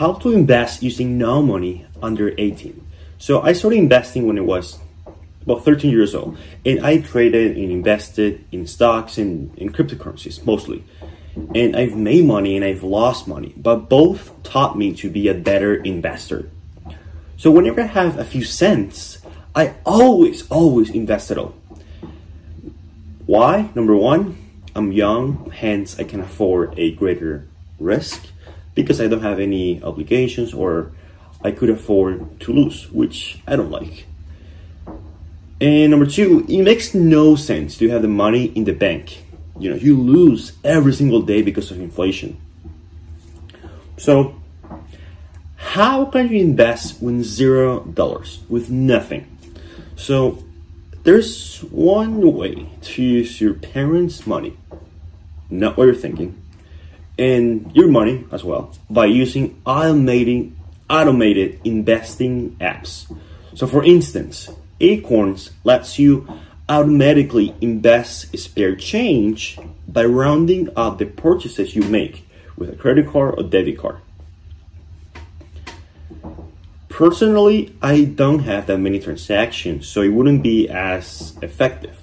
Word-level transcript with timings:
how 0.00 0.14
to 0.14 0.32
invest 0.32 0.82
using 0.82 1.18
no 1.18 1.42
money 1.42 1.84
under 2.00 2.32
18. 2.38 2.86
So 3.18 3.42
I 3.42 3.52
started 3.52 3.78
investing 3.78 4.26
when 4.26 4.38
I 4.38 4.40
was 4.40 4.78
about 5.42 5.62
13 5.62 5.90
years 5.90 6.14
old, 6.14 6.38
and 6.64 6.80
I 6.80 7.02
traded 7.02 7.58
and 7.58 7.70
invested 7.70 8.42
in 8.50 8.66
stocks 8.66 9.18
and 9.18 9.54
in 9.58 9.70
cryptocurrencies 9.70 10.42
mostly. 10.46 10.84
And 11.54 11.76
I've 11.76 11.96
made 11.96 12.24
money 12.24 12.56
and 12.56 12.64
I've 12.64 12.82
lost 12.82 13.28
money, 13.28 13.52
but 13.58 13.90
both 13.90 14.42
taught 14.42 14.74
me 14.74 14.94
to 14.94 15.10
be 15.10 15.28
a 15.28 15.34
better 15.34 15.74
investor. 15.74 16.48
So 17.36 17.50
whenever 17.50 17.82
I 17.82 17.86
have 17.86 18.18
a 18.18 18.24
few 18.24 18.42
cents, 18.42 19.18
I 19.54 19.74
always, 19.84 20.48
always 20.48 20.88
invest 20.88 21.30
it 21.30 21.36
all. 21.36 21.54
Why? 23.26 23.68
Number 23.74 23.94
one, 23.94 24.38
I'm 24.74 24.92
young, 24.92 25.50
hence 25.50 26.00
I 26.00 26.04
can 26.04 26.20
afford 26.20 26.72
a 26.78 26.92
greater 26.92 27.46
risk 27.78 28.28
because 28.74 29.00
I 29.00 29.08
don't 29.08 29.22
have 29.22 29.40
any 29.40 29.82
obligations 29.82 30.54
or 30.54 30.92
I 31.42 31.50
could 31.50 31.70
afford 31.70 32.40
to 32.40 32.52
lose, 32.52 32.90
which 32.90 33.40
I 33.46 33.56
don't 33.56 33.70
like. 33.70 34.06
And 35.60 35.90
number 35.90 36.06
two, 36.06 36.44
it 36.48 36.62
makes 36.62 36.94
no 36.94 37.36
sense 37.36 37.76
to 37.78 37.88
have 37.90 38.02
the 38.02 38.08
money 38.08 38.46
in 38.46 38.64
the 38.64 38.72
bank. 38.72 39.24
You 39.58 39.70
know, 39.70 39.76
you 39.76 40.00
lose 40.00 40.52
every 40.64 40.94
single 40.94 41.20
day 41.20 41.42
because 41.42 41.70
of 41.70 41.78
inflation. 41.78 42.40
So, 43.98 44.40
how 45.56 46.06
can 46.06 46.28
you 46.30 46.40
invest 46.40 47.02
with 47.02 47.22
zero 47.22 47.80
dollars, 47.80 48.40
with 48.48 48.70
nothing? 48.70 49.36
So, 49.96 50.42
there's 51.02 51.60
one 51.70 52.20
way 52.32 52.70
to 52.80 53.02
use 53.02 53.40
your 53.40 53.52
parents' 53.52 54.26
money, 54.26 54.56
not 55.50 55.76
what 55.76 55.84
you're 55.84 55.94
thinking, 55.94 56.39
and 57.20 57.70
your 57.76 57.88
money 57.88 58.24
as 58.32 58.42
well, 58.42 58.72
by 58.88 59.04
using 59.04 59.60
automating, 59.66 60.52
automated 60.88 61.60
investing 61.64 62.56
apps. 62.60 63.06
So, 63.54 63.66
for 63.66 63.84
instance, 63.84 64.48
Acorns 64.80 65.50
lets 65.62 65.98
you 65.98 66.26
automatically 66.68 67.54
invest 67.60 68.36
spare 68.38 68.74
change 68.74 69.58
by 69.86 70.04
rounding 70.04 70.70
up 70.76 70.98
the 70.98 71.04
purchases 71.04 71.76
you 71.76 71.82
make 71.82 72.26
with 72.56 72.70
a 72.70 72.76
credit 72.76 73.06
card 73.08 73.34
or 73.38 73.42
debit 73.42 73.78
card. 73.78 73.98
Personally, 76.88 77.74
I 77.82 78.04
don't 78.04 78.40
have 78.40 78.66
that 78.66 78.78
many 78.78 78.98
transactions, 78.98 79.88
so 79.88 80.00
it 80.00 80.08
wouldn't 80.08 80.42
be 80.42 80.68
as 80.68 81.36
effective. 81.42 81.98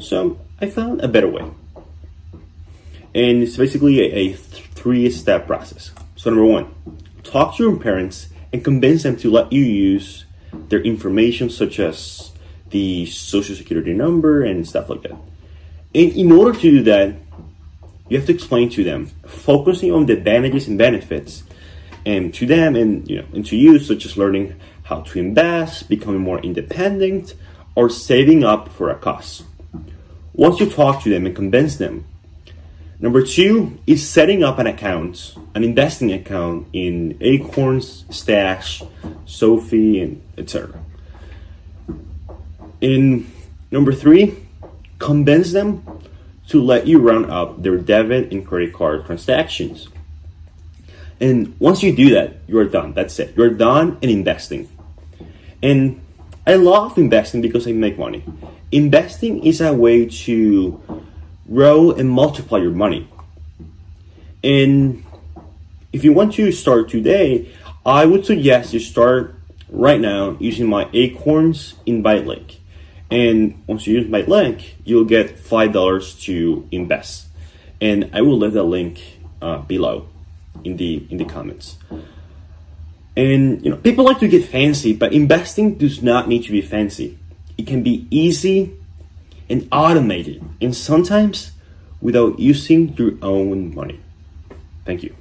So 0.00 0.38
I 0.60 0.68
found 0.68 1.00
a 1.00 1.08
better 1.08 1.28
way. 1.28 1.44
And 3.18 3.42
it's 3.42 3.56
basically 3.56 3.98
a, 4.00 4.30
a 4.30 4.32
three 4.34 5.10
step 5.10 5.48
process. 5.48 5.90
So, 6.14 6.30
number 6.30 6.44
one, 6.44 6.72
talk 7.24 7.56
to 7.56 7.64
your 7.64 7.76
parents 7.76 8.28
and 8.52 8.62
convince 8.62 9.02
them 9.02 9.16
to 9.16 9.28
let 9.28 9.52
you 9.52 9.64
use 9.64 10.24
their 10.68 10.80
information, 10.80 11.50
such 11.50 11.80
as 11.80 12.30
the 12.70 13.06
social 13.06 13.56
security 13.56 13.92
number 13.92 14.44
and 14.44 14.64
stuff 14.68 14.88
like 14.88 15.02
that. 15.02 15.18
And 15.96 16.12
in 16.12 16.30
order 16.30 16.52
to 16.60 16.70
do 16.70 16.82
that, 16.84 17.16
you 18.08 18.18
have 18.18 18.26
to 18.26 18.32
explain 18.32 18.70
to 18.70 18.84
them, 18.84 19.06
focusing 19.26 19.90
on 19.90 20.06
the 20.06 20.12
advantages 20.12 20.68
and 20.68 20.78
benefits 20.78 21.42
and 22.06 22.32
to 22.34 22.46
them 22.46 22.76
and 22.76 23.10
you 23.10 23.16
know 23.16 23.26
and 23.34 23.44
to 23.46 23.56
you 23.56 23.80
such 23.80 24.06
as 24.06 24.16
learning 24.16 24.54
how 24.84 25.00
to 25.00 25.18
invest 25.18 25.88
becoming 25.88 26.20
more 26.20 26.38
independent 26.38 27.34
or 27.74 27.90
saving 27.90 28.44
up 28.44 28.68
for 28.68 28.90
a 28.90 28.94
cause 28.94 29.42
once 30.32 30.60
you 30.60 30.70
talk 30.70 31.02
to 31.02 31.10
them 31.10 31.26
and 31.26 31.34
convince 31.34 31.76
them 31.76 32.04
number 33.00 33.22
two 33.22 33.78
is 33.86 34.08
setting 34.08 34.42
up 34.42 34.58
an 34.58 34.66
account 34.66 35.34
an 35.54 35.64
investing 35.64 36.12
account 36.12 36.66
in 36.72 37.16
acorns 37.20 38.04
stash 38.10 38.82
SoFi 39.26 40.00
and 40.00 40.22
etc 40.36 40.80
in 42.80 43.30
number 43.70 43.92
three 43.92 44.36
convince 44.98 45.52
them 45.52 45.84
to 46.48 46.62
let 46.62 46.86
you 46.86 46.98
round 46.98 47.30
up 47.30 47.62
their 47.62 47.76
debit 47.76 48.32
and 48.32 48.46
credit 48.46 48.72
card 48.72 49.04
transactions 49.06 49.88
and 51.20 51.58
once 51.58 51.82
you 51.82 51.94
do 51.94 52.10
that, 52.10 52.36
you're 52.46 52.68
done. 52.68 52.92
That's 52.92 53.18
it. 53.18 53.36
You're 53.36 53.50
done 53.50 53.98
in 54.00 54.10
investing. 54.10 54.68
And 55.62 56.00
I 56.46 56.54
love 56.54 56.96
investing 56.96 57.40
because 57.40 57.66
I 57.66 57.72
make 57.72 57.98
money. 57.98 58.24
Investing 58.70 59.44
is 59.44 59.60
a 59.60 59.72
way 59.72 60.06
to 60.06 60.97
grow 61.48 61.90
and 61.90 62.08
multiply 62.10 62.58
your 62.58 62.72
money. 62.72 63.08
And 64.44 65.04
if 65.92 66.04
you 66.04 66.12
want 66.12 66.34
to 66.34 66.52
start 66.52 66.88
today, 66.88 67.52
I 67.84 68.04
would 68.04 68.26
suggest 68.26 68.72
you 68.72 68.80
start 68.80 69.34
right 69.70 70.00
now 70.00 70.36
using 70.38 70.66
my 70.66 70.88
Acorns 70.92 71.74
invite 71.86 72.26
link. 72.26 72.60
And 73.10 73.62
once 73.66 73.86
you 73.86 73.98
use 73.98 74.08
my 74.08 74.20
link, 74.20 74.76
you'll 74.84 75.06
get 75.06 75.36
$5 75.36 76.22
to 76.24 76.68
invest. 76.70 77.26
And 77.80 78.10
I 78.12 78.20
will 78.20 78.38
leave 78.38 78.52
the 78.52 78.62
link 78.62 79.00
uh, 79.40 79.58
below 79.58 80.08
in 80.64 80.76
the 80.76 81.06
in 81.10 81.16
the 81.16 81.24
comments. 81.24 81.78
And 83.16 83.64
you 83.64 83.70
know, 83.70 83.76
people 83.76 84.04
like 84.04 84.18
to 84.20 84.28
get 84.28 84.44
fancy, 84.44 84.92
but 84.92 85.12
investing 85.12 85.76
does 85.76 86.02
not 86.02 86.28
need 86.28 86.44
to 86.44 86.52
be 86.52 86.60
fancy. 86.60 87.18
It 87.56 87.66
can 87.66 87.82
be 87.82 88.06
easy 88.10 88.77
and 89.50 89.68
automated, 89.72 90.42
and 90.60 90.74
sometimes 90.74 91.52
without 92.00 92.38
using 92.38 92.94
your 92.96 93.12
own 93.22 93.74
money. 93.74 94.00
Thank 94.84 95.02
you. 95.02 95.14